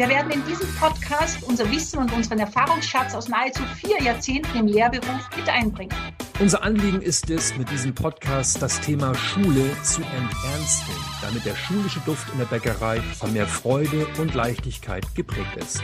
[0.00, 4.66] Wir werden in diesem Podcast unser Wissen und unseren Erfahrungsschatz aus nahezu vier Jahrzehnten im
[4.66, 5.94] Lehrberuf mit einbringen.
[6.38, 12.00] Unser Anliegen ist es, mit diesem Podcast das Thema Schule zu enternsten, damit der schulische
[12.06, 15.82] Duft in der Bäckerei von mehr Freude und Leichtigkeit geprägt ist.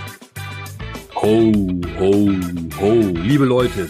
[1.17, 1.53] Ho,
[2.01, 2.41] ho,
[2.81, 3.87] ho, liebe Leute.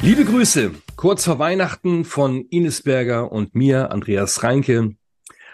[0.00, 4.94] Liebe Grüße, kurz vor Weihnachten von Ines Berger und mir, Andreas Reinke.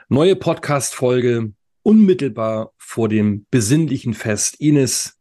[0.09, 1.56] Neue Podcast-Folge
[1.87, 4.61] unmittelbar vor dem besinnlichen Fest.
[4.61, 5.17] Ines,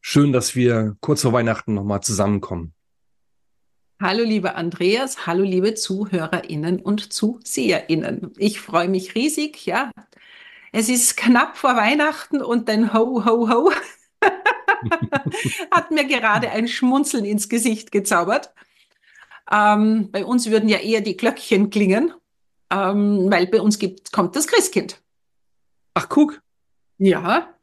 [0.00, 2.72] schön, dass wir kurz vor Weihnachten nochmal zusammenkommen.
[4.00, 5.26] Hallo, liebe Andreas.
[5.26, 8.32] Hallo, liebe ZuhörerInnen und ZuseherInnen.
[8.38, 9.90] Ich freue mich riesig, ja.
[10.72, 13.70] Es ist knapp vor Weihnachten und dein Ho, Ho, Ho
[15.70, 18.54] hat mir gerade ein Schmunzeln ins Gesicht gezaubert.
[19.52, 22.14] Ähm, bei uns würden ja eher die Glöckchen klingen,
[22.70, 25.02] ähm, weil bei uns gibt, kommt das Christkind.
[25.94, 26.40] Ach, guck.
[26.98, 27.54] Ja.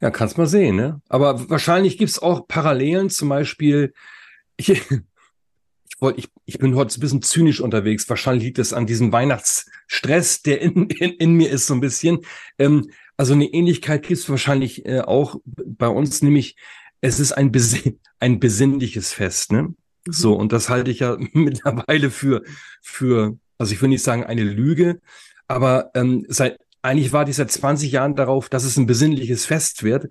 [0.00, 1.00] Ja, kannst mal sehen, ne?
[1.08, 3.94] Aber wahrscheinlich gibt's auch Parallelen, zum Beispiel,
[4.56, 4.80] ich, ich,
[6.00, 8.08] wollt, ich, ich bin heute ein bisschen zynisch unterwegs.
[8.08, 12.20] Wahrscheinlich liegt es an diesem Weihnachtsstress, der in, in, in mir ist, so ein bisschen.
[12.58, 16.56] Ähm, also eine Ähnlichkeit gibt's wahrscheinlich äh, auch bei uns, nämlich
[17.00, 19.62] es ist ein, Besinn, ein besinnliches Fest, ne?
[19.62, 19.76] Mhm.
[20.08, 22.42] So, und das halte ich ja mittlerweile für,
[22.82, 25.00] für, also ich will nicht sagen eine Lüge,
[25.48, 29.82] aber ähm, seit eigentlich warte ich seit 20 Jahren darauf, dass es ein besinnliches Fest
[29.82, 30.08] wird.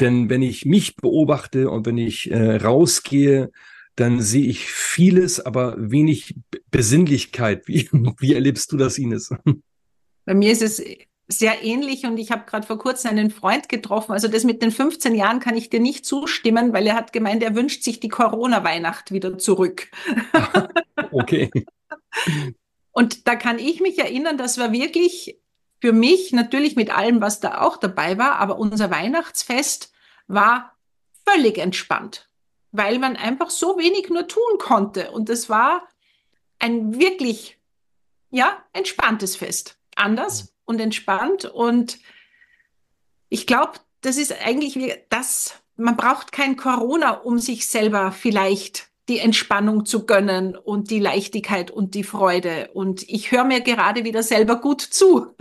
[0.00, 3.50] Denn wenn ich mich beobachte und wenn ich äh, rausgehe,
[3.96, 6.34] dann sehe ich vieles, aber wenig
[6.70, 7.66] Besinnlichkeit.
[7.68, 7.88] Wie,
[8.18, 9.30] wie erlebst du das, Ines?
[10.24, 10.82] Bei mir ist es
[11.26, 14.12] sehr ähnlich und ich habe gerade vor kurzem einen Freund getroffen.
[14.12, 17.42] Also das mit den 15 Jahren kann ich dir nicht zustimmen, weil er hat gemeint,
[17.42, 19.90] er wünscht sich die Corona-Weihnacht wieder zurück.
[21.12, 21.50] okay.
[22.90, 25.38] Und da kann ich mich erinnern, das war wirklich
[25.84, 29.92] für mich natürlich mit allem, was da auch dabei war, aber unser Weihnachtsfest
[30.26, 30.74] war
[31.26, 32.30] völlig entspannt,
[32.72, 35.10] weil man einfach so wenig nur tun konnte.
[35.10, 35.86] Und es war
[36.58, 37.58] ein wirklich,
[38.30, 39.76] ja, entspanntes Fest.
[39.94, 41.44] Anders und entspannt.
[41.44, 41.98] Und
[43.28, 44.78] ich glaube, das ist eigentlich
[45.10, 50.98] das, man braucht kein Corona, um sich selber vielleicht die Entspannung zu gönnen und die
[50.98, 52.70] Leichtigkeit und die Freude.
[52.72, 55.34] Und ich höre mir gerade wieder selber gut zu,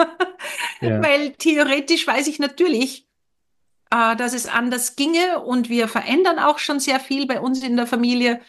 [0.82, 1.02] ja.
[1.02, 3.08] weil theoretisch weiß ich natürlich,
[3.90, 7.78] äh, dass es anders ginge und wir verändern auch schon sehr viel bei uns in
[7.78, 8.42] der Familie.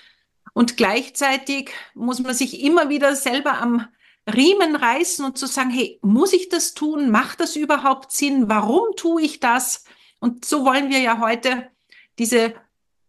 [0.53, 3.87] Und gleichzeitig muss man sich immer wieder selber am
[4.33, 7.11] Riemen reißen und zu sagen, hey, muss ich das tun?
[7.11, 8.49] Macht das überhaupt Sinn?
[8.49, 9.85] Warum tue ich das?
[10.19, 11.71] Und so wollen wir ja heute
[12.19, 12.55] diese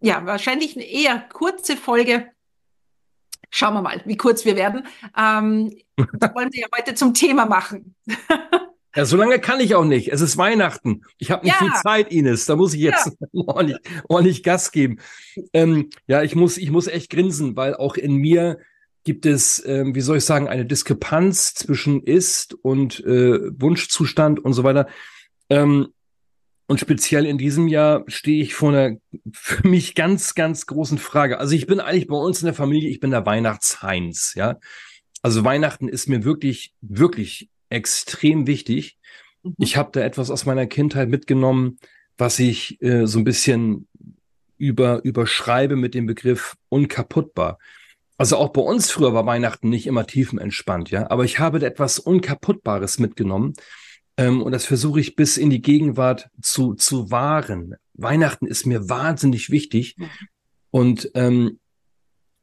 [0.06, 2.28] ja, wahrscheinlich eine eher kurze Folge.
[3.50, 4.86] Schauen wir mal, wie kurz wir werden.
[5.18, 5.76] Ähm,
[6.14, 7.96] das wollen wir ja heute zum Thema machen.
[8.98, 10.08] Ja, so lange kann ich auch nicht.
[10.14, 11.02] Es ist Weihnachten.
[11.18, 11.60] Ich habe nicht ja.
[11.60, 12.46] viel Zeit, Ines.
[12.46, 13.28] Da muss ich jetzt ja.
[13.46, 13.78] ordentlich,
[14.08, 15.00] ordentlich Gas geben.
[15.52, 18.58] Ähm, ja, ich muss, ich muss echt grinsen, weil auch in mir
[19.04, 24.54] gibt es, ähm, wie soll ich sagen, eine Diskrepanz zwischen Ist und äh, Wunschzustand und
[24.54, 24.88] so weiter.
[25.50, 25.90] Ähm,
[26.68, 28.98] und speziell in diesem Jahr stehe ich vor einer
[29.32, 31.40] für mich ganz, ganz großen Frage.
[31.40, 34.60] Also ich bin eigentlich bei uns in der Familie, ich bin der Weihnachtsheinz, ja.
[35.22, 38.98] Also Weihnachten ist mir wirklich, wirklich extrem wichtig.
[39.44, 39.56] Mhm.
[39.60, 41.80] Ich habe da etwas aus meiner Kindheit mitgenommen,
[42.18, 43.88] was ich äh, so ein bisschen
[44.58, 47.60] über, überschreibe mit dem Begriff unkaputtbar.
[48.18, 51.10] Also auch bei uns früher war Weihnachten nicht immer tiefenentspannt, ja.
[51.10, 53.54] Aber ich habe da etwas Unkaputtbares mitgenommen.
[54.18, 57.76] Ähm, und das versuche ich bis in die Gegenwart zu, zu wahren.
[57.94, 59.96] Weihnachten ist mir wahnsinnig wichtig.
[60.72, 61.60] Und ähm,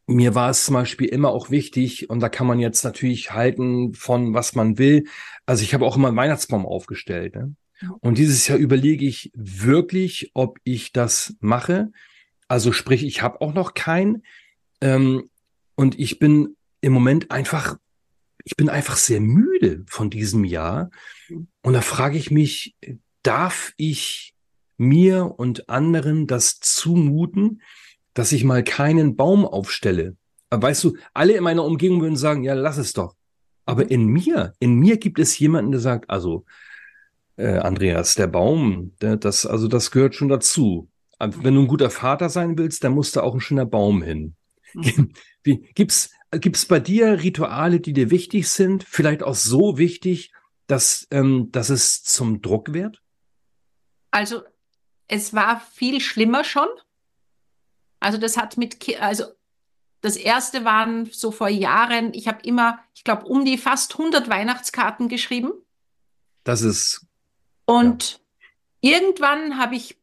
[0.06, 3.94] mir war es zum Beispiel immer auch wichtig, und da kann man jetzt natürlich halten
[3.94, 5.04] von was man will.
[5.46, 7.34] Also ich habe auch immer einen Weihnachtsbaum aufgestellt.
[7.36, 7.54] Ne?
[8.00, 11.92] Und dieses Jahr überlege ich wirklich, ob ich das mache.
[12.48, 14.24] Also sprich, ich habe auch noch keinen.
[14.80, 15.30] Ähm,
[15.74, 17.76] und ich bin im Moment einfach
[18.44, 20.90] ich bin einfach sehr müde von diesem Jahr.
[21.62, 22.76] Und da frage ich mich,
[23.22, 24.34] darf ich
[24.76, 27.62] mir und anderen das zumuten,
[28.14, 30.16] dass ich mal keinen Baum aufstelle?
[30.50, 33.14] Weißt du, alle in meiner Umgebung würden sagen, ja, lass es doch.
[33.64, 36.44] Aber in mir, in mir gibt es jemanden, der sagt, also,
[37.36, 40.88] äh, Andreas, der Baum, der, das, also das gehört schon dazu.
[41.18, 44.34] Wenn du ein guter Vater sein willst, dann muss da auch ein schöner Baum hin.
[45.44, 48.84] Gibt's, gibt's bei dir Rituale, die dir wichtig sind?
[48.84, 50.32] Vielleicht auch so wichtig,
[50.66, 53.02] dass, ähm, dass es zum Druck wird?
[54.10, 54.42] Also,
[55.08, 56.68] es war viel schlimmer schon.
[58.00, 59.24] Also, das hat mit, also,
[60.00, 64.28] das erste waren so vor Jahren, ich habe immer, ich glaube, um die fast 100
[64.28, 65.52] Weihnachtskarten geschrieben.
[66.44, 67.06] Das ist.
[67.66, 68.20] Und
[68.80, 68.90] ja.
[68.96, 69.96] irgendwann habe ich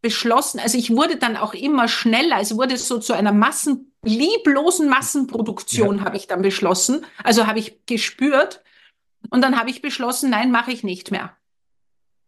[0.00, 4.88] beschlossen, also ich wurde dann auch immer schneller, es wurde so zu einer Massen, lieblosen
[4.88, 6.04] Massenproduktion ja.
[6.04, 8.62] habe ich dann beschlossen, also habe ich gespürt
[9.30, 11.36] und dann habe ich beschlossen, nein, mache ich nicht mehr.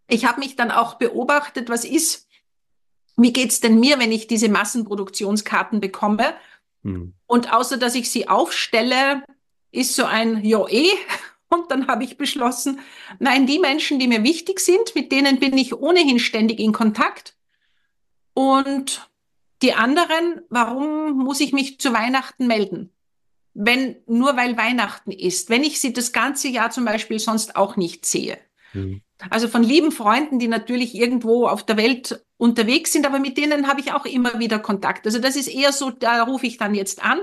[0.08, 2.28] Ich habe mich dann auch beobachtet, was ist,
[3.16, 6.34] wie geht's denn mir, wenn ich diese Massenproduktionskarten bekomme?
[6.82, 7.14] Hm.
[7.26, 9.24] Und außer dass ich sie aufstelle,
[9.72, 10.90] ist so ein Jo eh.
[11.48, 12.80] Und dann habe ich beschlossen,
[13.20, 17.36] nein, die Menschen, die mir wichtig sind, mit denen bin ich ohnehin ständig in Kontakt.
[18.32, 19.08] Und
[19.64, 22.90] die anderen, warum muss ich mich zu Weihnachten melden?
[23.55, 27.76] Wenn, nur weil Weihnachten ist, wenn ich sie das ganze Jahr zum Beispiel sonst auch
[27.76, 28.37] nicht sehe.
[28.75, 29.00] Mhm.
[29.31, 33.66] Also von lieben Freunden, die natürlich irgendwo auf der Welt unterwegs sind, aber mit denen
[33.66, 35.06] habe ich auch immer wieder Kontakt.
[35.06, 37.20] Also das ist eher so, da rufe ich dann jetzt an.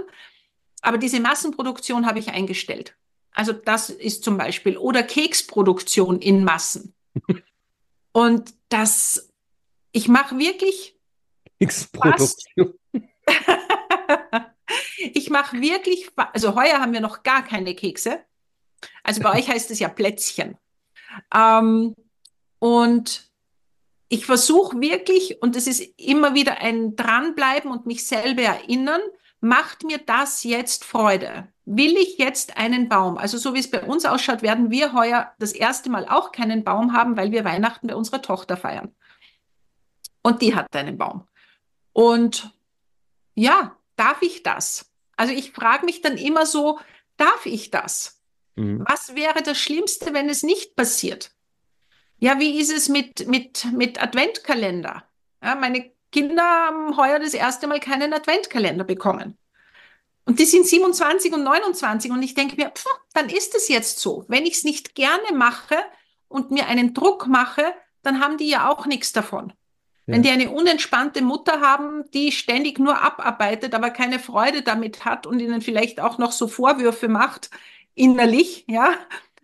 [0.81, 2.95] Aber diese Massenproduktion habe ich eingestellt.
[3.33, 6.95] Also das ist zum Beispiel, oder Keksproduktion in Massen.
[8.13, 9.29] Und das,
[9.91, 10.95] ich mache wirklich
[11.61, 12.73] Keksproduktion.
[15.13, 18.19] ich mache wirklich, also heuer haben wir noch gar keine Kekse.
[19.03, 20.57] Also bei euch heißt es ja Plätzchen.
[21.33, 21.95] Ähm,
[22.57, 23.29] und
[24.09, 29.01] ich versuche wirklich, und es ist immer wieder ein Dranbleiben und mich selber erinnern,
[29.39, 31.47] macht mir das jetzt Freude?
[31.65, 33.19] Will ich jetzt einen Baum?
[33.19, 36.63] Also so wie es bei uns ausschaut, werden wir heuer das erste Mal auch keinen
[36.63, 38.95] Baum haben, weil wir Weihnachten bei unserer Tochter feiern.
[40.23, 41.27] Und die hat einen Baum.
[41.93, 42.51] Und
[43.35, 44.91] ja, darf ich das?
[45.15, 46.79] Also ich frage mich dann immer so,
[47.17, 48.21] darf ich das?
[48.55, 48.83] Mhm.
[48.87, 51.31] Was wäre das Schlimmste, wenn es nicht passiert?
[52.19, 55.03] Ja, wie ist es mit, mit, mit Adventkalender?
[55.43, 59.37] Ja, meine Kinder haben heuer das erste Mal keinen Adventkalender bekommen.
[60.25, 63.99] Und die sind 27 und 29 und ich denke mir, pff, dann ist es jetzt
[63.99, 64.25] so.
[64.27, 65.75] Wenn ich es nicht gerne mache
[66.27, 67.73] und mir einen Druck mache,
[68.03, 69.53] dann haben die ja auch nichts davon.
[70.07, 75.25] Wenn die eine unentspannte Mutter haben, die ständig nur abarbeitet, aber keine Freude damit hat
[75.25, 77.49] und ihnen vielleicht auch noch so Vorwürfe macht,
[77.93, 78.93] innerlich, ja,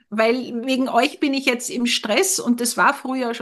[0.09, 3.33] weil wegen euch bin ich jetzt im Stress und das war früher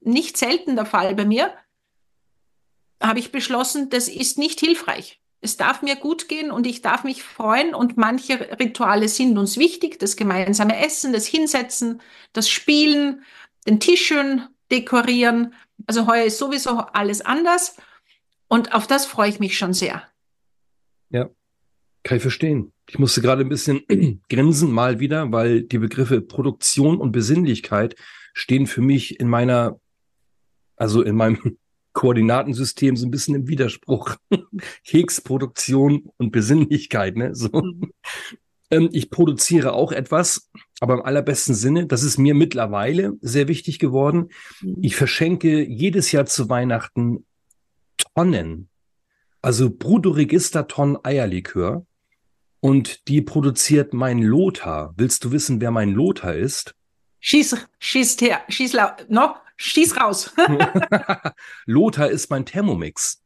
[0.00, 1.52] nicht selten der Fall bei mir,
[3.00, 5.20] habe ich beschlossen, das ist nicht hilfreich.
[5.40, 9.56] Es darf mir gut gehen und ich darf mich freuen und manche Rituale sind uns
[9.56, 12.00] wichtig, das gemeinsame Essen, das Hinsetzen,
[12.32, 13.24] das Spielen,
[13.66, 15.54] den Tisch schön dekorieren.
[15.86, 17.76] Also heuer ist sowieso alles anders
[18.48, 20.02] und auf das freue ich mich schon sehr.
[21.10, 21.28] Ja,
[22.02, 22.72] kann ich verstehen.
[22.88, 23.82] Ich musste gerade ein bisschen
[24.28, 27.96] grinsen mal wieder, weil die Begriffe Produktion und Besinnlichkeit
[28.34, 29.80] stehen für mich in meiner,
[30.76, 31.58] also in meinem
[31.92, 34.16] Koordinatensystem so ein bisschen im Widerspruch.
[34.86, 37.34] Keksproduktion und Besinnlichkeit, ne?
[37.34, 37.48] So.
[37.48, 37.92] Mhm.
[38.72, 40.50] Ähm, ich produziere auch etwas,
[40.80, 41.86] aber im allerbesten Sinne.
[41.86, 44.30] Das ist mir mittlerweile sehr wichtig geworden.
[44.62, 44.78] Mhm.
[44.80, 47.24] Ich verschenke jedes Jahr zu Weihnachten
[48.14, 48.68] Tonnen,
[49.42, 51.86] also Brudoregister-Tonnen Eierlikör.
[52.60, 54.94] Und die produziert mein Lothar.
[54.96, 56.74] Willst du wissen, wer mein Lothar ist?
[57.20, 58.76] Schieß, schieß her, schieß,
[59.08, 60.32] no, schieß raus.
[61.66, 63.21] Lothar ist mein Thermomix,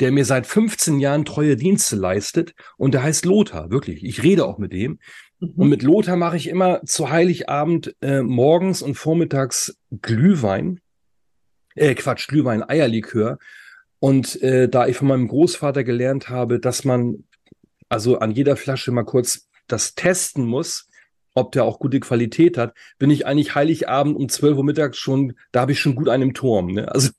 [0.00, 2.54] der mir seit 15 Jahren treue Dienste leistet.
[2.76, 4.04] Und der heißt Lothar, wirklich.
[4.04, 4.98] Ich rede auch mit dem.
[5.40, 5.50] Mhm.
[5.56, 10.80] Und mit Lothar mache ich immer zu Heiligabend äh, morgens und vormittags Glühwein.
[11.74, 13.38] Äh, Quatsch, Glühwein, Eierlikör.
[13.98, 17.24] Und äh, da ich von meinem Großvater gelernt habe, dass man
[17.88, 20.88] also an jeder Flasche mal kurz das testen muss,
[21.34, 25.34] ob der auch gute Qualität hat, bin ich eigentlich Heiligabend um 12 Uhr mittags schon,
[25.52, 26.72] da habe ich schon gut einen Turm.
[26.72, 26.90] Ne?
[26.90, 27.10] Also,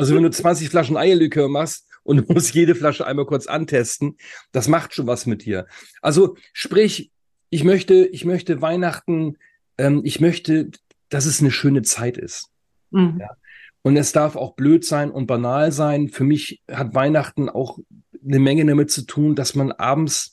[0.00, 4.16] also wenn du 20 Flaschen Eierlikör machst und du musst jede Flasche einmal kurz antesten,
[4.50, 5.66] das macht schon was mit dir.
[6.00, 7.12] Also sprich,
[7.50, 9.36] ich möchte, ich möchte Weihnachten,
[9.76, 10.70] ähm, ich möchte,
[11.10, 12.48] dass es eine schöne Zeit ist.
[12.90, 13.18] Mhm.
[13.20, 13.28] Ja.
[13.82, 16.08] Und es darf auch blöd sein und banal sein.
[16.08, 17.78] Für mich hat Weihnachten auch
[18.24, 20.32] eine Menge damit zu tun, dass man abends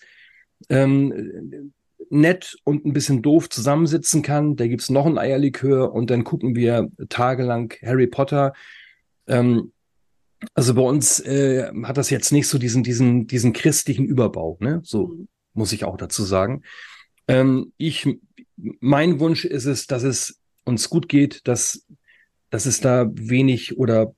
[0.69, 1.73] ähm,
[2.09, 4.55] nett und ein bisschen doof zusammensitzen kann.
[4.55, 8.53] Da gibt's noch ein Eierlikör und dann gucken wir tagelang Harry Potter.
[9.27, 9.71] Ähm,
[10.53, 14.81] also bei uns äh, hat das jetzt nicht so diesen, diesen, diesen christlichen Überbau, ne?
[14.83, 15.27] So mhm.
[15.53, 16.63] muss ich auch dazu sagen.
[17.27, 18.07] Ähm, ich,
[18.79, 21.85] mein Wunsch ist es, dass es uns gut geht, dass,
[22.49, 24.13] dass es da wenig oder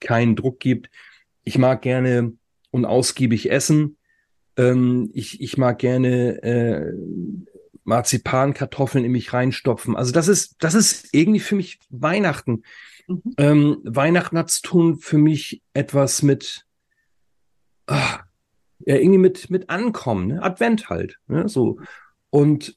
[0.00, 0.90] keinen Druck gibt.
[1.44, 2.32] Ich mag gerne
[2.70, 3.96] und ausgiebig essen.
[4.56, 6.92] Ähm, ich, ich mag gerne äh,
[7.84, 9.96] Marzipankartoffeln in mich reinstopfen.
[9.96, 12.62] Also das ist, das ist irgendwie für mich Weihnachten.
[13.10, 13.34] Mhm.
[13.38, 16.64] Ähm, Weihnachten hat zu tun für mich etwas mit,
[17.86, 18.24] ach,
[18.86, 20.42] ja, irgendwie mit, mit Ankommen, ne?
[20.42, 21.18] Advent halt.
[21.26, 21.48] Ne?
[21.48, 21.80] So.
[22.30, 22.76] Und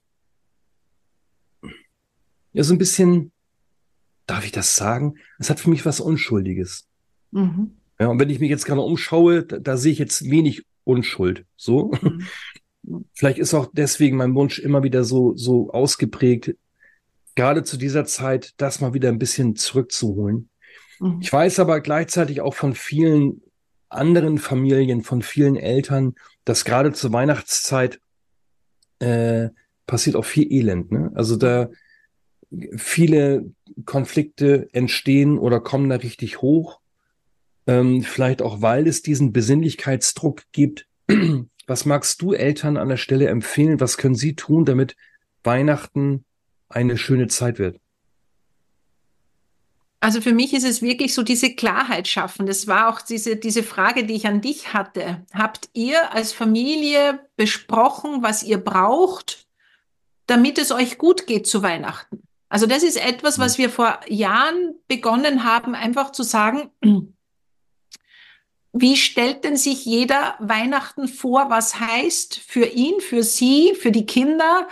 [2.52, 3.32] ja, so ein bisschen,
[4.26, 5.16] darf ich das sagen?
[5.38, 6.88] Es hat für mich was Unschuldiges.
[7.32, 7.78] Mhm.
[8.00, 11.46] Ja, und wenn ich mich jetzt gerade umschaue, da, da sehe ich jetzt wenig Unschuld.
[11.56, 11.92] So.
[12.02, 12.26] Mhm.
[13.14, 16.56] Vielleicht ist auch deswegen mein Wunsch immer wieder so, so ausgeprägt,
[17.36, 20.50] gerade zu dieser Zeit, das mal wieder ein bisschen zurückzuholen.
[21.00, 21.20] Mhm.
[21.22, 23.42] Ich weiß aber gleichzeitig auch von vielen
[23.90, 28.00] anderen Familien, von vielen Eltern, dass gerade zur Weihnachtszeit
[29.00, 29.50] äh,
[29.86, 30.92] passiert auch viel Elend.
[30.92, 31.12] Ne?
[31.14, 31.70] Also da
[32.76, 33.52] viele
[33.86, 36.80] Konflikte entstehen oder kommen da richtig hoch.
[37.66, 40.88] Ähm, vielleicht auch, weil es diesen Besinnlichkeitsdruck gibt.
[41.68, 43.80] Was magst du Eltern an der Stelle empfehlen?
[43.80, 44.98] Was können sie tun, damit
[45.46, 46.26] Weihnachten
[46.74, 47.80] eine schöne Zeit wird?
[50.04, 52.46] Also für mich ist es wirklich so diese Klarheit schaffen.
[52.46, 55.26] Das war auch diese, diese Frage, die ich an dich hatte.
[55.34, 59.48] Habt ihr als Familie besprochen, was ihr braucht,
[60.28, 62.22] damit es euch gut geht zu Weihnachten?
[62.50, 66.70] Also das ist etwas, was wir vor Jahren begonnen haben, einfach zu sagen,
[68.74, 71.50] wie stellt denn sich jeder Weihnachten vor?
[71.50, 74.68] Was heißt für ihn, für sie, für die Kinder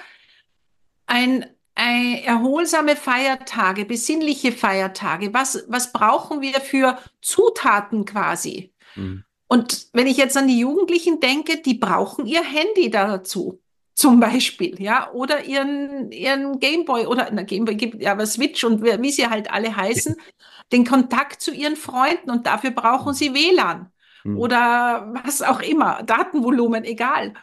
[1.06, 5.34] ein, ein erholsame Feiertage, besinnliche Feiertage?
[5.34, 8.74] Was, was brauchen wir für Zutaten quasi?
[8.96, 9.24] Mhm.
[9.48, 13.60] Und wenn ich jetzt an die Jugendlichen denke, die brauchen ihr Handy dazu.
[13.94, 18.82] Zum Beispiel, ja, oder ihren, ihren Gameboy oder na, Gameboy gibt ja aber Switch und
[18.82, 20.16] wie, sie halt alle heißen,
[20.72, 23.92] den Kontakt zu ihren Freunden und dafür brauchen sie WLAN
[24.24, 24.38] mhm.
[24.38, 27.34] oder was auch immer, Datenvolumen, egal.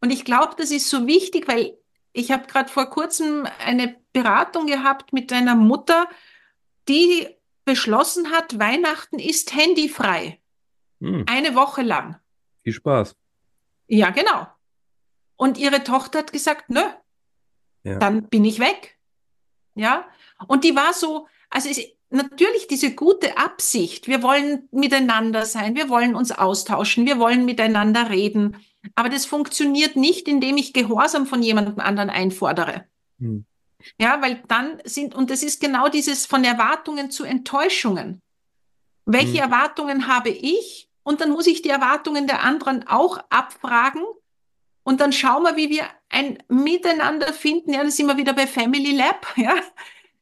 [0.00, 1.78] Und ich glaube, das ist so wichtig, weil
[2.12, 6.08] ich habe gerade vor kurzem eine Beratung gehabt mit einer Mutter,
[6.88, 7.28] die
[7.64, 10.40] beschlossen hat, Weihnachten ist handyfrei.
[10.98, 11.24] Mhm.
[11.26, 12.16] Eine Woche lang.
[12.62, 13.16] Viel Spaß.
[13.86, 14.46] Ja, genau.
[15.36, 16.82] Und ihre Tochter hat gesagt, nö,
[17.84, 17.98] ja.
[17.98, 18.98] dann bin ich weg.
[19.74, 20.06] Ja.
[20.46, 24.06] Und die war so, also ist natürlich diese gute Absicht.
[24.06, 25.74] Wir wollen miteinander sein.
[25.74, 27.06] Wir wollen uns austauschen.
[27.06, 28.56] Wir wollen miteinander reden.
[28.94, 32.86] Aber das funktioniert nicht, indem ich Gehorsam von jemandem anderen einfordere.
[33.18, 33.44] Hm.
[33.98, 38.20] Ja, weil dann sind, und das ist genau dieses von Erwartungen zu Enttäuschungen.
[39.04, 39.50] Welche hm.
[39.50, 40.88] Erwartungen habe ich?
[41.02, 44.04] Und dann muss ich die Erwartungen der anderen auch abfragen
[44.84, 47.72] und dann schauen wir, wie wir ein Miteinander finden.
[47.72, 49.26] Ja, da sind wir wieder bei Family Lab.
[49.36, 49.54] Ja,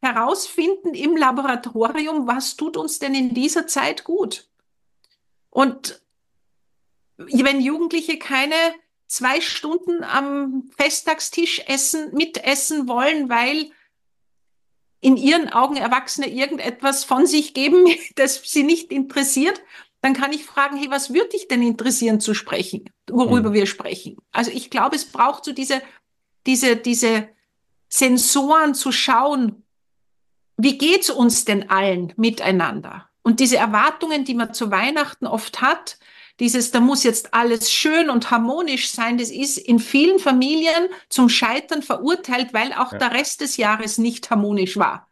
[0.02, 4.48] herausfinden im Laboratorium, was tut uns denn in dieser Zeit gut.
[5.50, 6.00] Und
[7.28, 8.54] wenn Jugendliche keine
[9.06, 13.70] zwei Stunden am Festtagstisch essen, mitessen wollen, weil
[15.00, 17.86] in ihren Augen Erwachsene irgendetwas von sich geben,
[18.16, 19.60] das sie nicht interessiert,
[20.02, 23.54] dann kann ich fragen, hey, was würde dich denn interessieren zu sprechen, worüber mhm.
[23.54, 24.16] wir sprechen?
[24.32, 25.82] Also ich glaube, es braucht so diese,
[26.46, 27.28] diese, diese
[27.88, 29.64] Sensoren zu schauen,
[30.56, 33.08] wie geht's uns denn allen miteinander?
[33.22, 35.98] Und diese Erwartungen, die man zu Weihnachten oft hat,
[36.40, 41.28] dieses, da muss jetzt alles schön und harmonisch sein, das ist in vielen Familien zum
[41.28, 42.98] Scheitern verurteilt, weil auch ja.
[42.98, 45.06] der Rest des Jahres nicht harmonisch war.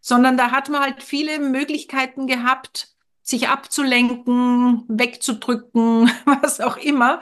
[0.00, 2.88] Sondern da hat man halt viele Möglichkeiten gehabt,
[3.22, 7.20] sich abzulenken, wegzudrücken, was auch immer.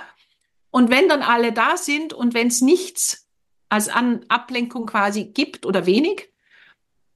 [0.70, 3.26] Und wenn dann alle da sind und wenn es nichts
[3.68, 6.30] als An Ablenkung quasi gibt oder wenig,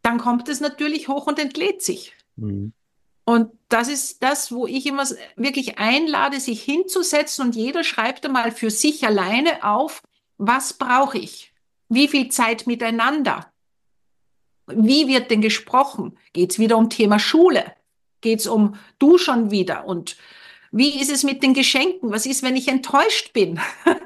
[0.03, 2.13] dann kommt es natürlich hoch und entlädt sich.
[2.35, 2.73] Mhm.
[3.25, 8.51] Und das ist das, wo ich immer wirklich einlade, sich hinzusetzen und jeder schreibt einmal
[8.51, 10.03] für sich alleine auf,
[10.39, 11.53] was brauche ich?
[11.89, 13.53] Wie viel Zeit miteinander?
[14.67, 16.19] Wie wird denn gesprochen?
[16.33, 17.75] Geht es wieder um Thema Schule?
[18.23, 20.17] geht es um du schon wieder und
[20.75, 22.11] wie ist es mit den Geschenken?
[22.11, 23.61] Was ist, wenn ich enttäuscht bin,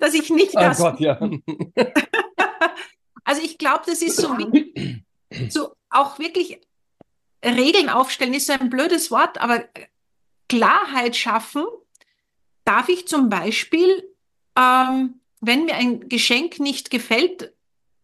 [0.00, 0.76] dass ich nicht oh das.
[0.76, 1.18] Gott, ja.
[3.24, 4.36] also ich glaube, das ist so,
[5.48, 6.60] so auch wirklich
[7.54, 9.64] Regeln aufstellen ist ein blödes Wort, aber
[10.48, 11.64] Klarheit schaffen.
[12.64, 14.02] Darf ich zum Beispiel
[14.56, 17.52] ähm, wenn mir ein Geschenk nicht gefällt,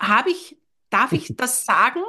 [0.00, 0.56] habe ich,
[0.90, 2.02] darf ich das sagen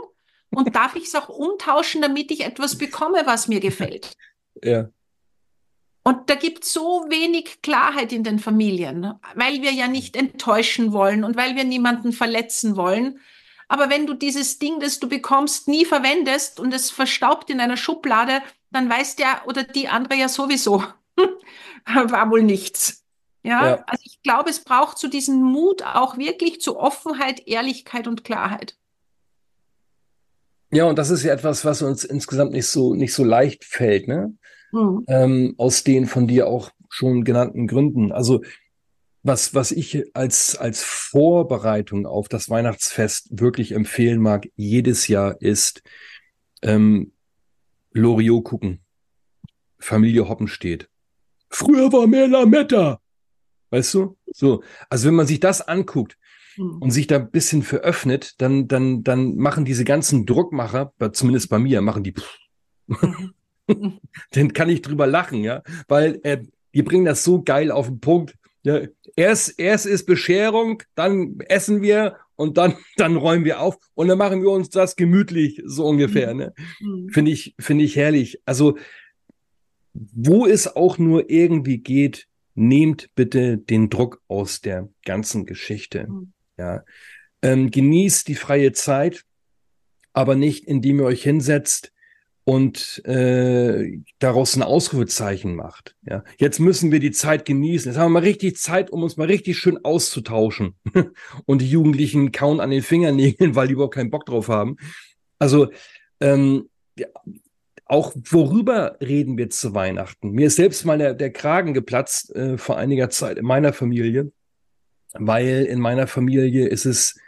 [0.49, 4.13] und darf ich es auch umtauschen, damit ich etwas bekomme, was mir gefällt?
[4.63, 4.87] Ja.
[6.03, 10.93] Und da gibt es so wenig Klarheit in den Familien, weil wir ja nicht enttäuschen
[10.93, 13.19] wollen und weil wir niemanden verletzen wollen.
[13.73, 17.75] Aber wenn du dieses Ding, das du bekommst, nie verwendest und es verstaubt in einer
[17.75, 20.83] Schublade, dann weiß der oder die andere ja sowieso,
[21.87, 23.03] war wohl nichts.
[23.41, 23.65] Ja?
[23.65, 28.07] ja, also ich glaube, es braucht zu so diesem Mut auch wirklich zu Offenheit, Ehrlichkeit
[28.07, 28.77] und Klarheit.
[30.71, 34.07] Ja, und das ist ja etwas, was uns insgesamt nicht so, nicht so leicht fällt,
[34.07, 34.37] ne?
[34.71, 35.03] Mhm.
[35.07, 38.11] Ähm, aus den von dir auch schon genannten Gründen.
[38.11, 38.43] Also
[39.23, 45.81] was, was ich als, als Vorbereitung auf das Weihnachtsfest wirklich empfehlen mag, jedes Jahr ist
[46.61, 47.13] ähm,
[47.91, 48.79] Loriot gucken.
[49.79, 50.89] Familie Hoppenstedt.
[51.49, 52.99] Früher war mehr Lametta.
[53.69, 54.17] Weißt du?
[54.31, 54.63] So.
[54.89, 56.17] Also wenn man sich das anguckt,
[56.55, 56.77] hm.
[56.81, 61.59] und sich da ein bisschen veröffnet, dann, dann, dann machen diese ganzen Druckmacher, zumindest bei
[61.59, 62.13] mir, machen die.
[62.87, 63.33] Mhm.
[64.31, 67.99] dann kann ich drüber lachen, ja, weil äh, die bringen das so geil auf den
[67.99, 68.35] Punkt.
[68.63, 68.81] Ja,
[69.15, 74.17] erst, erst ist Bescherung, dann essen wir und dann, dann räumen wir auf und dann
[74.17, 76.33] machen wir uns das gemütlich, so ungefähr.
[76.33, 76.53] Ne?
[76.79, 77.09] Mhm.
[77.09, 78.41] Finde ich, finde ich herrlich.
[78.45, 78.77] Also,
[79.93, 86.07] wo es auch nur irgendwie geht, nehmt bitte den Druck aus der ganzen Geschichte.
[86.07, 86.33] Mhm.
[86.57, 86.83] Ja.
[87.41, 89.25] Ähm, genießt die freie Zeit,
[90.13, 91.92] aber nicht, indem ihr euch hinsetzt
[92.45, 95.95] und äh, daraus ein Ausrufezeichen macht.
[96.05, 97.91] Ja, jetzt müssen wir die Zeit genießen.
[97.91, 100.75] Jetzt haben wir mal richtig Zeit, um uns mal richtig schön auszutauschen.
[101.45, 104.75] und die Jugendlichen kauen an den Fingernägeln, weil die überhaupt keinen Bock drauf haben.
[105.39, 105.69] Also
[106.19, 107.07] ähm, ja,
[107.85, 110.31] auch worüber reden wir zu Weihnachten?
[110.31, 114.31] Mir ist selbst mal der, der Kragen geplatzt äh, vor einiger Zeit in meiner Familie,
[115.13, 117.19] weil in meiner Familie ist es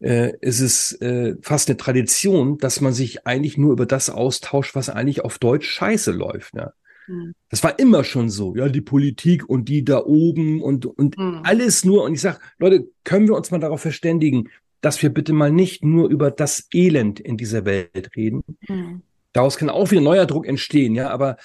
[0.00, 4.74] äh, ist es äh, fast eine Tradition, dass man sich eigentlich nur über das austauscht,
[4.74, 6.54] was eigentlich auf Deutsch scheiße läuft.
[6.54, 6.72] Ne?
[7.08, 7.34] Mhm.
[7.48, 11.40] Das war immer schon so, ja, die Politik und die da oben und, und mhm.
[11.44, 12.04] alles nur.
[12.04, 14.48] Und ich sage, Leute, können wir uns mal darauf verständigen,
[14.80, 18.42] dass wir bitte mal nicht nur über das Elend in dieser Welt reden.
[18.68, 19.02] Mhm.
[19.32, 21.36] Daraus kann auch wieder neuer Druck entstehen, ja, aber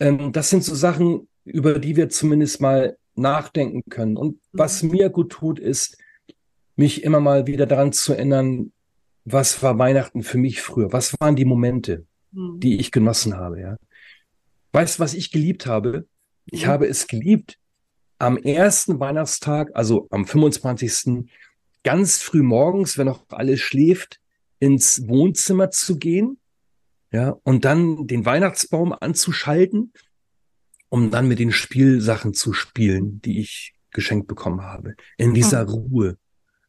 [0.00, 4.16] ähm, das sind so Sachen, über die wir zumindest mal nachdenken können.
[4.16, 4.92] Und was mhm.
[4.92, 5.98] mir gut tut, ist,
[6.78, 8.72] mich immer mal wieder daran zu erinnern,
[9.24, 10.92] was war Weihnachten für mich früher?
[10.92, 12.60] Was waren die Momente, mhm.
[12.60, 13.60] die ich genossen habe?
[13.60, 13.76] Ja?
[14.72, 16.06] Weißt du, was ich geliebt habe?
[16.46, 16.68] Ich mhm.
[16.68, 17.58] habe es geliebt,
[18.18, 21.28] am ersten Weihnachtstag, also am 25.
[21.84, 24.20] ganz früh morgens, wenn noch alles schläft,
[24.58, 26.38] ins Wohnzimmer zu gehen,
[27.10, 29.92] ja, und dann den Weihnachtsbaum anzuschalten,
[30.90, 34.94] um dann mit den Spielsachen zu spielen, die ich geschenkt bekommen habe.
[35.16, 35.70] In dieser mhm.
[35.70, 36.18] Ruhe.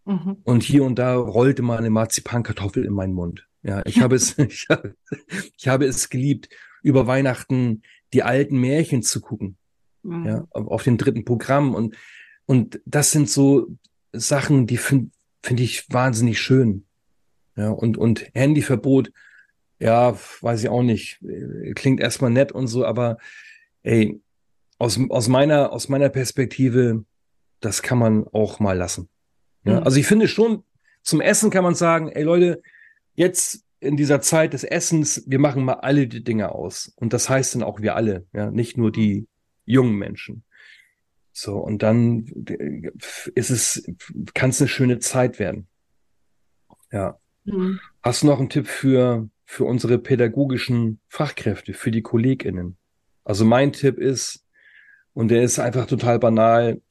[0.05, 0.37] Mhm.
[0.43, 3.47] Und hier und da rollte mal eine Marzipankartoffel in meinen Mund.
[3.63, 4.95] Ja, ich habe es, ich habe,
[5.57, 6.49] ich habe es geliebt,
[6.81, 7.81] über Weihnachten
[8.13, 9.57] die alten Märchen zu gucken.
[10.03, 10.25] Mhm.
[10.25, 11.75] Ja, auf dem dritten Programm.
[11.75, 11.95] Und,
[12.45, 13.67] und das sind so
[14.11, 15.11] Sachen, die finde
[15.43, 16.85] find ich wahnsinnig schön.
[17.55, 19.11] Ja, und, und Handyverbot,
[19.79, 21.19] ja, weiß ich auch nicht.
[21.75, 23.17] Klingt erstmal nett und so, aber
[23.83, 24.21] ey,
[24.77, 27.03] aus, aus meiner, aus meiner Perspektive,
[27.59, 29.09] das kann man auch mal lassen.
[29.63, 29.83] Ja, mhm.
[29.83, 30.63] Also ich finde schon,
[31.01, 32.61] zum Essen kann man sagen, ey Leute,
[33.15, 36.91] jetzt in dieser Zeit des Essens, wir machen mal alle die Dinge aus.
[36.95, 39.27] Und das heißt dann auch wir alle, ja, nicht nur die
[39.65, 40.43] jungen Menschen.
[41.31, 42.91] So, und dann äh,
[43.35, 43.89] ist es,
[44.33, 45.67] kann es eine schöne Zeit werden.
[46.91, 47.19] Ja.
[47.45, 47.79] Mhm.
[48.01, 52.77] Hast du noch einen Tipp für, für unsere pädagogischen Fachkräfte, für die KollegInnen?
[53.23, 54.45] Also mein Tipp ist,
[55.13, 56.81] und der ist einfach total banal,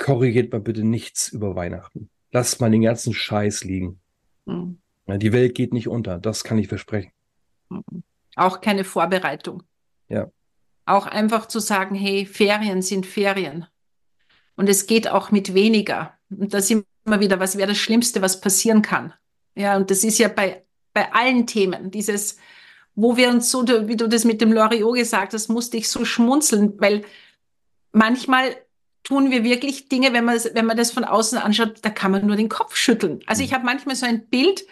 [0.00, 2.10] korrigiert mal bitte nichts über Weihnachten.
[2.32, 4.00] Lasst mal den ganzen Scheiß liegen.
[4.46, 4.80] Mhm.
[5.06, 7.12] Die Welt geht nicht unter, das kann ich versprechen.
[7.68, 8.02] Mhm.
[8.36, 9.62] Auch keine Vorbereitung.
[10.08, 10.30] Ja.
[10.86, 13.66] Auch einfach zu sagen, hey, Ferien sind Ferien.
[14.56, 16.14] Und es geht auch mit weniger.
[16.30, 19.12] Und da sind wir wieder, was wäre das Schlimmste, was passieren kann.
[19.54, 22.36] Ja, und das ist ja bei, bei allen Themen, dieses,
[22.94, 26.04] wo wir uns so, wie du das mit dem Loriot gesagt hast, musste ich so
[26.04, 27.04] schmunzeln, weil
[27.92, 28.56] manchmal
[29.10, 32.24] tun wir wirklich Dinge, wenn man, wenn man das von außen anschaut, da kann man
[32.24, 33.20] nur den Kopf schütteln.
[33.26, 33.54] Also ich mhm.
[33.56, 34.64] habe manchmal so ein Bild,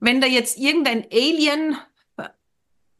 [0.00, 1.76] wenn da jetzt irgendein Alien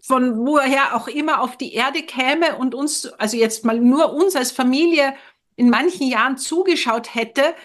[0.01, 4.37] von woher auch immer auf die Erde käme und uns, also jetzt mal nur uns
[4.37, 5.15] als Familie
[5.57, 7.57] in manchen Jahren zugeschaut hätte,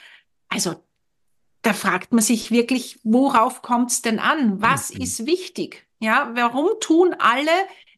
[0.48, 0.84] also
[1.62, 4.64] da fragt man sich wirklich, worauf kommt es denn an?
[4.64, 5.02] Was mhm.
[5.02, 5.86] ist wichtig?
[6.00, 7.52] Ja, warum tun alle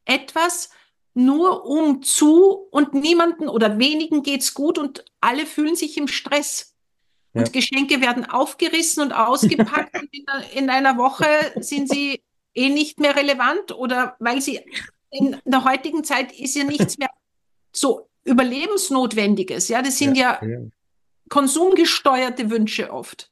[0.04, 0.70] etwas,
[1.14, 6.76] nur um zu und niemanden oder wenigen geht's gut und alle fühlen sich im Stress.
[7.34, 7.52] Und ja.
[7.52, 11.26] Geschenke werden aufgerissen und ausgepackt und in, in, einer Woche
[11.62, 12.22] sind sie
[12.54, 14.60] eh nicht mehr relevant oder weil sie
[15.12, 17.10] in der heutigen Zeit ist ja nichts mehr
[17.72, 19.68] so überlebensnotwendiges.
[19.70, 20.60] Ja, das sind ja, ja, ja.
[21.30, 23.32] konsumgesteuerte Wünsche oft.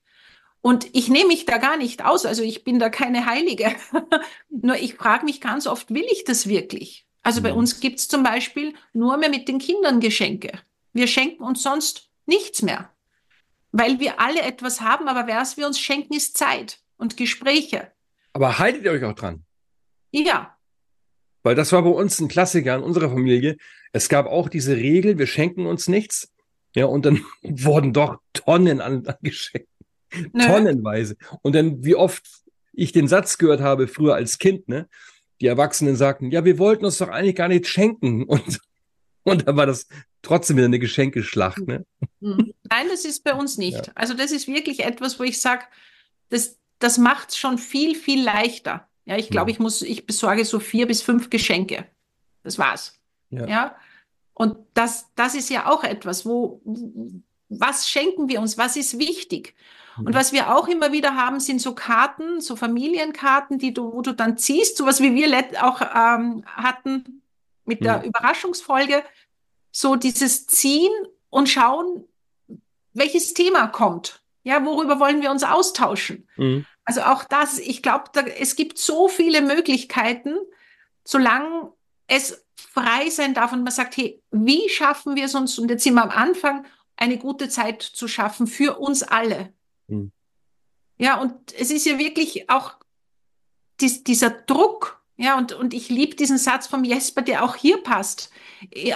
[0.61, 2.25] Und ich nehme mich da gar nicht aus.
[2.25, 3.73] Also ich bin da keine Heilige.
[4.49, 7.05] Nur ich frage mich ganz oft, will ich das wirklich?
[7.29, 7.59] Also bei mhm.
[7.59, 10.51] uns gibt es zum Beispiel nur mehr mit den Kindern Geschenke.
[10.93, 12.89] Wir schenken uns sonst nichts mehr.
[13.71, 17.91] Weil wir alle etwas haben, aber was wir uns schenken, ist Zeit und Gespräche.
[18.33, 19.43] Aber haltet ihr euch auch dran?
[20.09, 20.57] Ja.
[21.43, 23.57] Weil das war bei uns ein Klassiker in unserer Familie.
[23.91, 26.33] Es gab auch diese Regel, wir schenken uns nichts.
[26.75, 29.69] Ja, und dann wurden doch Tonnen an, an Geschenken.
[30.33, 30.47] Nö.
[30.47, 31.15] Tonnenweise.
[31.43, 32.23] Und dann, wie oft
[32.73, 34.89] ich den Satz gehört habe, früher als Kind, ne?
[35.41, 38.23] Die Erwachsenen sagten, ja, wir wollten uns doch eigentlich gar nicht schenken.
[38.27, 38.59] Und,
[39.23, 39.87] und da war das
[40.21, 41.85] trotzdem wieder eine Geschenkeschlacht, ne?
[42.21, 42.53] Hm.
[42.69, 43.87] Nein, das ist bei uns nicht.
[43.87, 43.93] Ja.
[43.93, 45.65] Also das ist wirklich etwas, wo ich sage,
[46.29, 48.87] das, das macht es schon viel, viel leichter.
[49.05, 49.55] Ja, ich glaube, ja.
[49.55, 51.85] ich muss, ich besorge so vier bis fünf Geschenke.
[52.43, 52.99] Das war's.
[53.29, 53.47] Ja.
[53.47, 53.75] ja?
[54.33, 56.61] Und das, das ist ja auch etwas, wo,
[57.49, 58.57] was schenken wir uns?
[58.57, 59.53] Was ist wichtig?
[60.05, 64.01] Und was wir auch immer wieder haben, sind so Karten, so Familienkarten, die du, wo
[64.01, 65.29] du dann ziehst, sowas wie wir
[65.61, 67.21] auch ähm, hatten
[67.65, 68.03] mit der ja.
[68.03, 69.03] Überraschungsfolge,
[69.71, 70.91] so dieses Ziehen
[71.29, 72.05] und schauen,
[72.93, 74.21] welches Thema kommt.
[74.43, 76.27] Ja, worüber wollen wir uns austauschen?
[76.37, 76.65] Mhm.
[76.85, 78.05] Also auch das, ich glaube,
[78.39, 80.35] es gibt so viele Möglichkeiten,
[81.03, 81.71] solange
[82.07, 85.59] es frei sein darf und man sagt, hey, wie schaffen wir es uns?
[85.59, 86.65] Und jetzt sind wir am Anfang,
[86.97, 89.53] eine gute Zeit zu schaffen für uns alle.
[89.89, 90.11] Mhm.
[90.97, 92.73] Ja, und es ist ja wirklich auch
[93.79, 97.83] dies, dieser Druck, ja, und, und ich liebe diesen Satz vom Jesper, der auch hier
[97.83, 98.31] passt.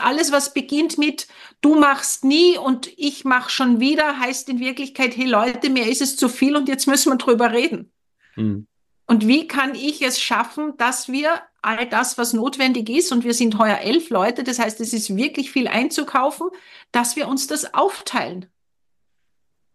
[0.01, 1.27] Alles, was beginnt mit
[1.61, 6.01] du machst nie und ich mach schon wieder, heißt in Wirklichkeit, hey Leute, mir ist
[6.01, 7.91] es zu viel und jetzt müssen wir drüber reden.
[8.35, 8.67] Mhm.
[9.05, 13.33] Und wie kann ich es schaffen, dass wir all das, was notwendig ist, und wir
[13.33, 16.47] sind heuer elf Leute, das heißt, es ist wirklich viel einzukaufen,
[16.91, 18.47] dass wir uns das aufteilen.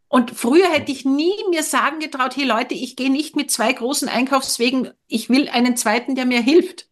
[0.08, 3.72] Und früher hätte ich nie mir sagen getraut, hey Leute, ich gehe nicht mit zwei
[3.72, 6.88] großen Einkaufswegen, ich will einen zweiten, der mir hilft.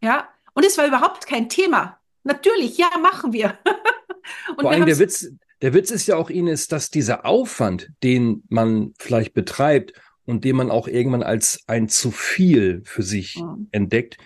[0.00, 1.98] Ja, und es war überhaupt kein Thema.
[2.22, 3.58] Natürlich, ja, machen wir.
[4.56, 5.28] und Vor allem der Witz,
[5.60, 9.92] der Witz ist ja auch, Ines, dass dieser Aufwand, den man vielleicht betreibt
[10.24, 13.68] und den man auch irgendwann als ein zu viel für sich mhm.
[13.70, 14.16] entdeckt,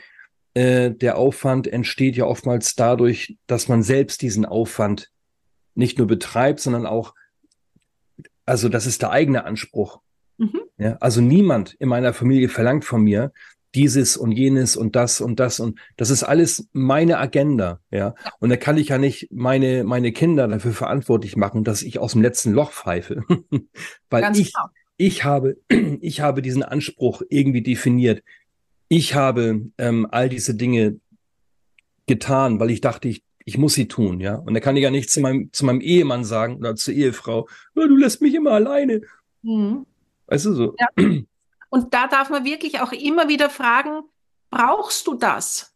[0.54, 5.10] äh, der Aufwand entsteht ja oftmals dadurch, dass man selbst diesen Aufwand
[5.74, 7.14] nicht nur betreibt, sondern auch
[8.48, 10.00] also das ist der eigene Anspruch.
[10.38, 10.60] Mhm.
[10.78, 13.32] Ja, also niemand in meiner Familie verlangt von mir
[13.74, 17.80] dieses und jenes und das und das und das ist alles meine Agenda.
[17.90, 21.98] Ja, und da kann ich ja nicht meine meine Kinder dafür verantwortlich machen, dass ich
[21.98, 23.22] aus dem letzten Loch pfeife,
[24.10, 24.66] weil Ganz ich genau.
[24.96, 25.56] ich habe
[26.00, 28.22] ich habe diesen Anspruch irgendwie definiert.
[28.88, 30.98] Ich habe ähm, all diese Dinge
[32.06, 34.34] getan, weil ich dachte, ich ich muss sie tun, ja.
[34.34, 37.48] Und da kann ich ja nicht zu meinem, zu meinem Ehemann sagen oder zur Ehefrau,
[37.74, 39.00] du lässt mich immer alleine.
[39.40, 39.86] Mhm.
[40.26, 40.76] Weißt du so?
[40.78, 40.88] Ja.
[41.70, 44.02] Und da darf man wirklich auch immer wieder fragen,
[44.50, 45.74] brauchst du das?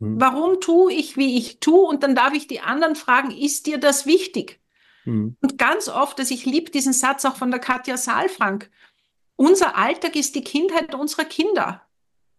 [0.00, 0.20] Mhm.
[0.20, 1.80] Warum tue ich, wie ich tue?
[1.88, 4.60] Und dann darf ich die anderen fragen, ist dir das wichtig?
[5.06, 5.38] Mhm.
[5.40, 8.70] Und ganz oft, dass ich liebe diesen Satz auch von der Katja Saalfrank,
[9.34, 11.80] unser Alltag ist die Kindheit unserer Kinder.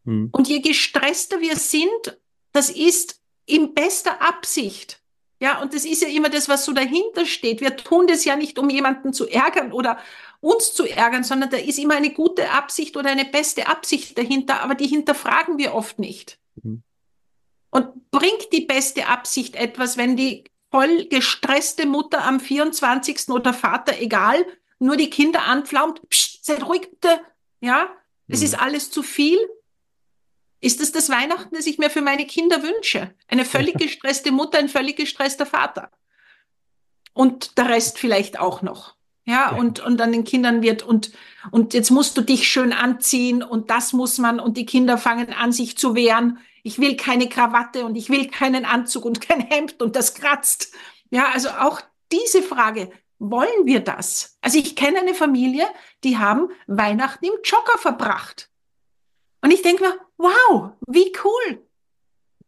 [0.04, 0.30] Mhm.
[0.32, 2.20] Und je gestresster wir sind,
[2.52, 3.19] das ist
[3.50, 5.00] in bester Absicht.
[5.42, 7.62] Ja, und das ist ja immer das, was so dahinter steht.
[7.62, 9.98] Wir tun das ja nicht, um jemanden zu ärgern oder
[10.42, 14.62] uns zu ärgern, sondern da ist immer eine gute Absicht oder eine beste Absicht dahinter,
[14.62, 16.40] aber die hinterfragen wir oft nicht.
[16.62, 16.84] Mhm.
[17.72, 23.30] Und bringt die beste Absicht etwas, wenn die voll gestresste Mutter am 24.
[23.30, 24.46] oder Vater, egal,
[24.80, 27.22] nur die Kinder anpflaumt, pst, seid ruhig, bitte.
[27.62, 27.90] Ja,
[28.28, 28.46] es mhm.
[28.46, 29.38] ist alles zu viel.
[30.62, 33.14] Ist das das Weihnachten, das ich mir für meine Kinder wünsche?
[33.28, 35.90] Eine völlig gestresste Mutter, ein völlig gestresster Vater.
[37.14, 38.96] Und der Rest vielleicht auch noch.
[39.26, 41.12] Ja, ja, und, und an den Kindern wird, und,
[41.52, 45.34] und jetzt musst du dich schön anziehen und das muss man, und die Kinder fangen
[45.34, 46.40] an, sich zu wehren.
[46.64, 50.74] Ich will keine Krawatte und ich will keinen Anzug und kein Hemd und das kratzt.
[51.12, 51.80] Ja, also auch
[52.12, 54.38] diese Frage, wollen wir das?
[54.42, 55.68] Also ich kenne eine Familie,
[56.04, 58.50] die haben Weihnachten im Jogger verbracht.
[59.42, 61.66] Und ich denke mir, wow, wie cool.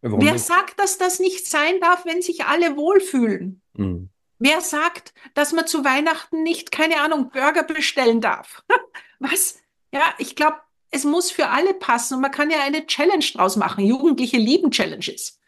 [0.02, 0.46] Warum Wer nicht?
[0.46, 3.62] sagt, dass das nicht sein darf, wenn sich alle wohlfühlen?
[3.74, 4.10] Mhm.
[4.40, 8.64] Wer sagt, dass man zu Weihnachten nicht, keine Ahnung, Burger bestellen darf?
[9.20, 9.60] Was?
[9.94, 10.58] Ja, ich glaube,
[10.90, 13.86] es muss für alle passen und man kann ja eine Challenge draus machen.
[13.86, 15.40] Jugendliche lieben Challenges.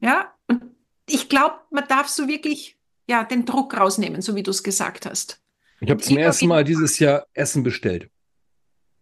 [0.00, 0.74] Ja, und
[1.08, 5.06] ich glaube, man darf so wirklich, ja, den Druck rausnehmen, so wie du es gesagt
[5.06, 5.40] hast.
[5.80, 8.08] Ich habe zum ersten Mal dieses Jahr Essen bestellt.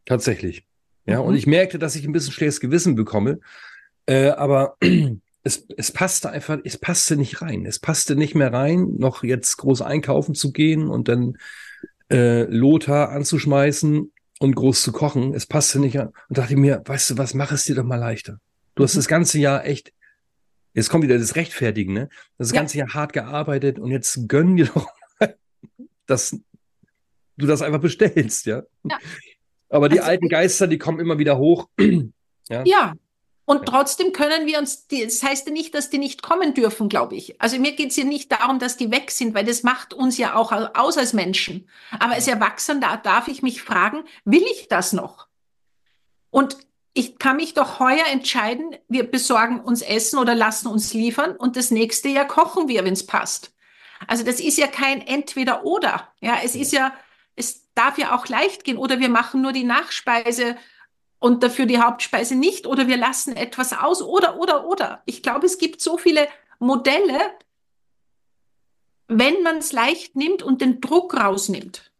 [0.05, 0.67] Tatsächlich.
[1.11, 1.27] Ja, mhm.
[1.27, 3.41] und ich merkte, dass ich ein bisschen schlechtes Gewissen bekomme.
[4.07, 4.77] Äh, aber
[5.43, 7.67] es, es passte einfach, es passte nicht rein.
[7.67, 11.39] Es passte nicht mehr rein, noch jetzt groß einkaufen zu gehen und dann
[12.11, 15.35] äh, Lothar anzuschmeißen und groß zu kochen.
[15.35, 16.13] Es passte nicht an.
[16.29, 18.41] Und dachte mir, weißt du was, mach es dir doch mal leichter.
[18.75, 18.99] Du hast mhm.
[18.99, 19.93] das ganze Jahr echt,
[20.75, 22.09] jetzt kommt wieder das Rechtfertigen, ne?
[22.39, 22.59] Das ja.
[22.59, 24.89] ganze Jahr hart gearbeitet und jetzt gönn dir doch
[26.07, 26.37] dass
[27.37, 28.63] du das einfach bestellst, ja.
[28.85, 28.99] ja.
[29.71, 31.69] Aber die also, alten Geister, die kommen immer wieder hoch.
[32.49, 32.63] ja.
[32.65, 32.93] ja.
[33.45, 36.89] Und trotzdem können wir uns, die, das heißt ja nicht, dass die nicht kommen dürfen,
[36.89, 37.41] glaube ich.
[37.41, 40.19] Also mir geht es ja nicht darum, dass die weg sind, weil das macht uns
[40.19, 41.69] ja auch aus als Menschen.
[41.99, 45.27] Aber als Erwachsener darf ich mich fragen, will ich das noch?
[46.31, 46.59] Und
[46.93, 51.57] ich kann mich doch heuer entscheiden, wir besorgen uns Essen oder lassen uns liefern und
[51.57, 53.53] das nächste Jahr kochen wir, wenn es passt.
[54.07, 56.09] Also das ist ja kein Entweder-Oder.
[56.21, 56.93] Ja, es ist ja,
[57.37, 60.57] es darf ja auch leicht gehen oder wir machen nur die Nachspeise
[61.19, 65.03] und dafür die Hauptspeise nicht oder wir lassen etwas aus oder, oder, oder.
[65.07, 67.19] Ich glaube, es gibt so viele Modelle,
[69.09, 71.93] wenn man es leicht nimmt und den Druck rausnimmt.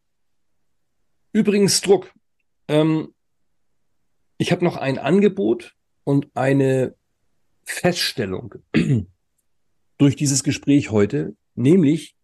[1.33, 2.11] Übrigens Druck.
[2.67, 3.13] Ähm,
[4.37, 6.95] ich habe noch ein Angebot und eine
[7.63, 8.55] Feststellung
[9.97, 12.15] durch dieses Gespräch heute, nämlich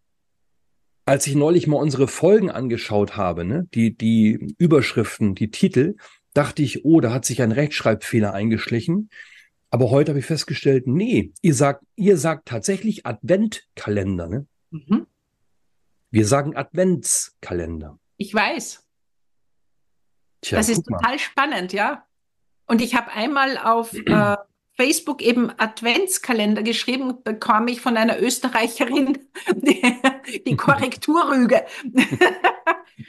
[1.08, 5.96] als ich neulich mal unsere Folgen angeschaut habe, ne, die, die Überschriften, die Titel,
[6.34, 9.08] dachte ich, oh, da hat sich ein Rechtschreibfehler eingeschlichen.
[9.70, 14.46] Aber heute habe ich festgestellt, nee, ihr sagt, ihr sagt tatsächlich Adventkalender, ne?
[14.70, 15.06] Mhm.
[16.10, 17.98] Wir sagen Adventskalender.
[18.18, 18.84] Ich weiß.
[20.42, 21.18] Tja, das ist total mal.
[21.18, 22.04] spannend, ja.
[22.66, 24.36] Und ich habe einmal auf äh,
[24.78, 29.18] Facebook eben Adventskalender geschrieben, bekam ich von einer Österreicherin
[29.54, 29.82] die,
[30.46, 31.64] die Korrekturrüge.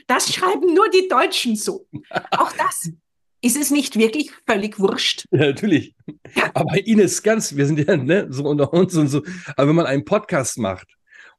[0.05, 1.87] Das schreiben nur die Deutschen so.
[2.31, 2.91] Auch das
[3.41, 5.25] ist es nicht wirklich völlig wurscht?
[5.31, 5.95] Ja, natürlich.
[6.53, 9.23] Aber Ines, ganz, wir sind ja ne, so unter uns und so.
[9.55, 10.87] Aber wenn man einen Podcast macht,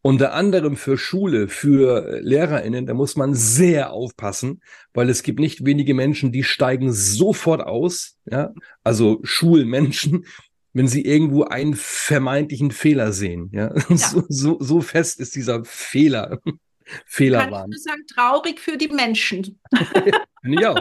[0.03, 4.63] unter anderem für Schule, für LehrerInnen, da muss man sehr aufpassen,
[4.95, 10.25] weil es gibt nicht wenige Menschen, die steigen sofort aus, ja, also Schulmenschen,
[10.73, 13.75] wenn sie irgendwo einen vermeintlichen Fehler sehen, ja.
[13.89, 13.97] ja.
[13.97, 16.39] So, so, so fest ist dieser Fehler.
[17.07, 17.73] Fehler Kann waren.
[17.73, 19.61] Ich sagen, traurig für die Menschen.
[20.43, 20.81] Finde ich auch.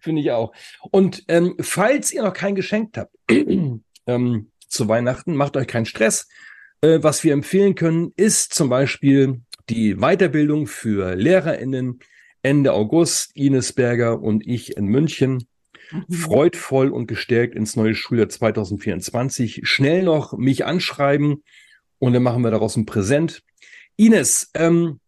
[0.00, 0.52] Finde ich auch.
[0.90, 3.14] Und ähm, falls ihr noch kein Geschenk habt
[4.06, 6.26] ähm, zu Weihnachten, macht euch keinen Stress.
[6.80, 11.98] Äh, was wir empfehlen können, ist zum Beispiel die Weiterbildung für LehrerInnen
[12.42, 13.34] Ende August.
[13.34, 15.46] Ines Berger und ich in München.
[15.90, 16.12] Mhm.
[16.12, 19.62] Freudvoll und gestärkt ins neue Schuljahr 2024.
[19.64, 21.42] Schnell noch mich anschreiben
[21.98, 23.42] und dann machen wir daraus ein Präsent.
[23.96, 25.00] Ines, ähm,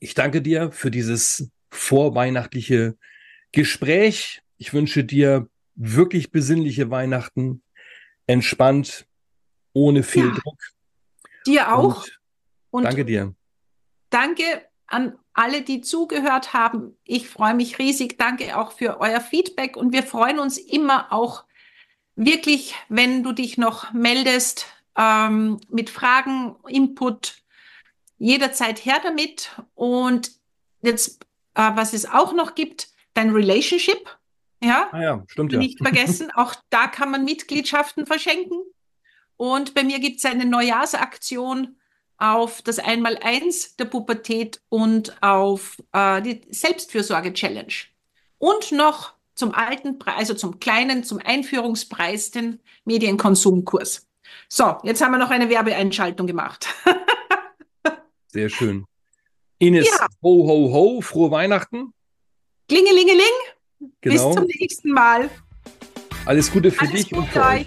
[0.00, 2.96] ich danke dir für dieses vorweihnachtliche
[3.52, 4.42] Gespräch.
[4.58, 7.62] Ich wünsche dir wirklich besinnliche Weihnachten,
[8.26, 9.06] entspannt,
[9.72, 10.58] ohne viel ja, Druck.
[11.46, 12.04] Dir auch.
[12.04, 12.10] Und
[12.70, 13.34] Und danke dir.
[14.10, 14.44] Danke
[14.86, 16.96] an alle, die zugehört haben.
[17.04, 18.18] Ich freue mich riesig.
[18.18, 21.44] Danke auch für euer Feedback und wir freuen uns immer auch
[22.14, 27.36] wirklich, wenn du dich noch meldest ähm, mit Fragen, Input
[28.18, 29.50] jederzeit her damit.
[29.74, 30.32] Und
[30.80, 34.16] jetzt, äh, was es auch noch gibt, dein Relationship.
[34.62, 35.58] Ja, ah ja stimmt ja.
[35.58, 38.62] Nicht vergessen, auch da kann man Mitgliedschaften verschenken.
[39.36, 41.76] Und bei mir gibt es eine Neujahrsaktion
[42.18, 47.72] auf das Einmaleins der Pubertät und auf äh, die Selbstfürsorge-Challenge.
[48.38, 54.06] Und noch zum alten Preis, also zum kleinen, zum Einführungspreis, den Medienkonsumkurs.
[54.48, 56.68] So, jetzt haben wir noch eine Werbeeinschaltung gemacht.
[58.28, 58.86] Sehr schön.
[59.58, 60.06] Ines, ja.
[60.22, 61.92] ho, ho, ho, frohe Weihnachten.
[62.68, 63.24] Klingelingeling.
[64.00, 64.28] Genau.
[64.28, 65.30] Bis zum nächsten Mal.
[66.24, 67.66] Alles Gute für Alles dich und für euch.